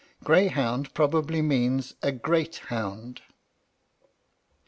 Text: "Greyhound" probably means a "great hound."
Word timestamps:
"Greyhound" 0.23 0.95
probably 0.95 1.43
means 1.43 1.93
a 2.01 2.11
"great 2.11 2.55
hound." 2.69 3.21